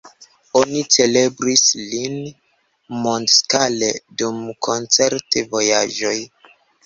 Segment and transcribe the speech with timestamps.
[0.59, 2.15] Oni celebris lin
[3.03, 3.91] mondskale
[4.23, 6.17] dum koncert-vojaĝoj.